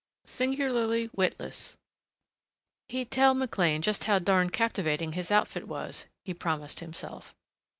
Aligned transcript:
singularly 0.25 1.11
witless. 1.15 1.77
He'd 2.89 3.11
tell 3.11 3.35
McLean 3.35 3.83
just 3.83 4.05
how 4.05 4.17
darned 4.17 4.51
captivating 4.51 5.11
his 5.11 5.29
outfit 5.29 5.67
was, 5.67 6.07
he 6.25 6.33
promised 6.33 6.79
himself. 6.79 7.35